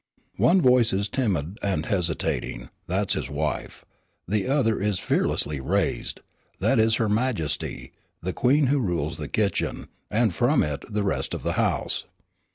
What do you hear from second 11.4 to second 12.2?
the house.